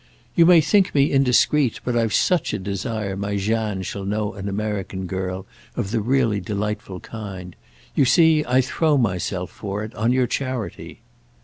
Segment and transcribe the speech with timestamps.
[0.33, 4.49] "You may think me indiscreet, but I've such a desire my Jeanne shall know an
[4.49, 7.55] American girl of the really delightful kind.
[7.93, 11.01] You see I throw myself for it on your charity."